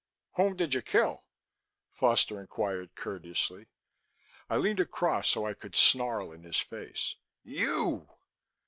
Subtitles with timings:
[0.33, 1.25] "Whom did you kill?"
[1.91, 3.67] Foster inquired courteously.
[4.49, 8.09] I leaned across so I could snarl in his face: "You!"